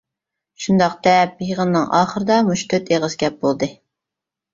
[0.63, 3.71] شۇنداق دەپ، يىغىننىڭ ئاخىرىدا مۇشۇ تۆت ئېغىز گەپ بولدى.